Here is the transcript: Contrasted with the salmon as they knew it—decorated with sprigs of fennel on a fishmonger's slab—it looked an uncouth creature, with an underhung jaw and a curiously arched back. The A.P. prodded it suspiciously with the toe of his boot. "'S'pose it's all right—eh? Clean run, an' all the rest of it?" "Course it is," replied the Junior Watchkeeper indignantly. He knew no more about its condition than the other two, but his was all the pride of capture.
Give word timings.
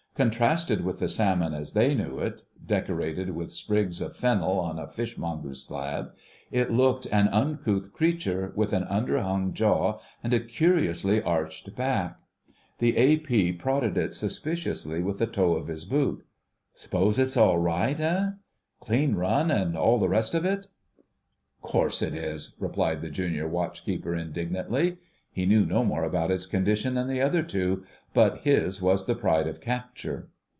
Contrasted 0.13 0.83
with 0.83 0.99
the 0.99 1.07
salmon 1.07 1.53
as 1.55 1.73
they 1.73 1.95
knew 1.95 2.19
it—decorated 2.19 3.31
with 3.31 3.51
sprigs 3.51 4.01
of 4.01 4.15
fennel 4.15 4.59
on 4.59 4.77
a 4.77 4.85
fishmonger's 4.85 5.63
slab—it 5.63 6.69
looked 6.71 7.07
an 7.11 7.27
uncouth 7.29 7.91
creature, 7.91 8.51
with 8.55 8.71
an 8.71 8.83
underhung 8.83 9.51
jaw 9.51 9.99
and 10.23 10.31
a 10.31 10.39
curiously 10.39 11.23
arched 11.23 11.75
back. 11.75 12.19
The 12.77 12.97
A.P. 12.97 13.53
prodded 13.53 13.97
it 13.97 14.13
suspiciously 14.13 15.01
with 15.01 15.17
the 15.17 15.25
toe 15.27 15.55
of 15.55 15.67
his 15.67 15.85
boot. 15.85 16.23
"'S'pose 16.75 17.17
it's 17.17 17.37
all 17.37 17.57
right—eh? 17.57 18.31
Clean 18.79 19.15
run, 19.15 19.49
an' 19.49 19.75
all 19.75 19.97
the 19.97 20.09
rest 20.09 20.35
of 20.35 20.45
it?" 20.45 20.67
"Course 21.63 22.03
it 22.03 22.13
is," 22.13 22.53
replied 22.59 23.01
the 23.01 23.09
Junior 23.09 23.47
Watchkeeper 23.47 24.13
indignantly. 24.15 24.97
He 25.33 25.45
knew 25.45 25.65
no 25.65 25.85
more 25.85 26.03
about 26.03 26.29
its 26.29 26.45
condition 26.45 26.95
than 26.95 27.07
the 27.07 27.21
other 27.21 27.41
two, 27.41 27.85
but 28.13 28.39
his 28.39 28.81
was 28.81 29.03
all 29.03 29.07
the 29.07 29.15
pride 29.21 29.47
of 29.47 29.61
capture. 29.61 30.27